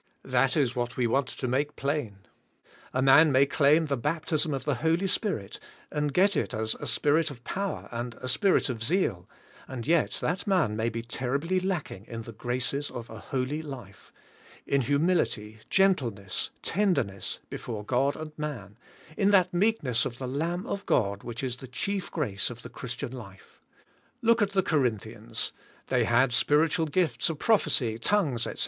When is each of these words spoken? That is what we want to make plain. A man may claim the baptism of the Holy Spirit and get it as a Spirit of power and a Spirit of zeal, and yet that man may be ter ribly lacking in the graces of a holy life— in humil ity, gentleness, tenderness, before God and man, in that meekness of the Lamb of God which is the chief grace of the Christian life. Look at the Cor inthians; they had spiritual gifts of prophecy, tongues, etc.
That 0.25 0.57
is 0.57 0.75
what 0.75 0.97
we 0.97 1.05
want 1.05 1.27
to 1.27 1.47
make 1.47 1.75
plain. 1.75 2.25
A 2.91 3.03
man 3.03 3.31
may 3.31 3.45
claim 3.45 3.85
the 3.85 3.95
baptism 3.95 4.51
of 4.51 4.65
the 4.65 4.73
Holy 4.81 5.05
Spirit 5.05 5.59
and 5.91 6.11
get 6.11 6.35
it 6.35 6.55
as 6.55 6.73
a 6.73 6.87
Spirit 6.87 7.29
of 7.29 7.43
power 7.43 7.87
and 7.91 8.15
a 8.19 8.27
Spirit 8.27 8.67
of 8.67 8.83
zeal, 8.83 9.29
and 9.67 9.85
yet 9.85 10.13
that 10.19 10.47
man 10.47 10.75
may 10.75 10.89
be 10.89 11.03
ter 11.03 11.37
ribly 11.37 11.63
lacking 11.63 12.05
in 12.07 12.23
the 12.23 12.31
graces 12.31 12.89
of 12.89 13.11
a 13.11 13.19
holy 13.19 13.61
life— 13.61 14.11
in 14.75 14.81
humil 14.81 15.19
ity, 15.21 15.59
gentleness, 15.69 16.49
tenderness, 16.63 17.37
before 17.51 17.83
God 17.85 18.15
and 18.15 18.31
man, 18.39 18.79
in 19.15 19.29
that 19.29 19.53
meekness 19.53 20.03
of 20.03 20.17
the 20.17 20.27
Lamb 20.27 20.65
of 20.65 20.83
God 20.87 21.21
which 21.21 21.43
is 21.43 21.57
the 21.57 21.67
chief 21.67 22.09
grace 22.11 22.49
of 22.49 22.63
the 22.63 22.69
Christian 22.69 23.11
life. 23.11 23.61
Look 24.23 24.41
at 24.41 24.53
the 24.53 24.63
Cor 24.63 24.79
inthians; 24.79 25.51
they 25.89 26.05
had 26.05 26.33
spiritual 26.33 26.87
gifts 26.87 27.29
of 27.29 27.37
prophecy, 27.37 27.99
tongues, 27.99 28.47
etc. 28.47 28.59